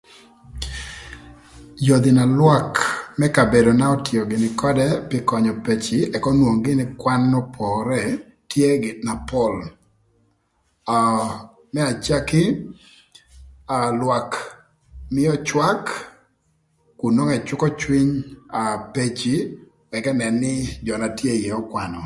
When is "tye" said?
8.51-8.67, 21.17-21.31